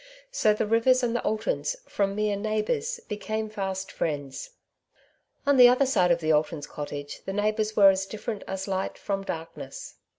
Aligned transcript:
So 0.31 0.55
the 0.55 0.65
Eivers 0.65 1.03
and 1.03 1.15
the 1.15 1.21
Altons 1.23 1.75
from 1.87 2.15
mere 2.15 2.35
neisrh 2.35 2.69
hours 2.71 2.99
became 3.07 3.49
fast 3.51 3.91
friends. 3.91 4.49
On 5.45 5.57
the 5.57 5.69
other 5.69 5.85
side 5.85 6.09
of 6.09 6.21
the 6.21 6.31
Altons' 6.31 6.65
cottage 6.67 7.21
the 7.25 7.33
neigh 7.33 7.51
bours 7.51 7.75
were 7.75 7.91
as 7.91 8.07
different 8.07 8.43
as 8.47 8.67
light 8.67 8.97
from 8.97 9.23
darkness. 9.23 9.97